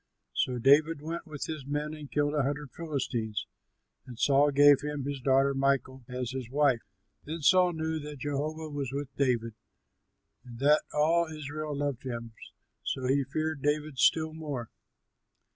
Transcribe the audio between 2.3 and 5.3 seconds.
a hundred Philistines; and Saul gave him his